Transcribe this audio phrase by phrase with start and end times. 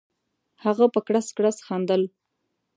[0.63, 2.01] هغه په کړس کړس خندل.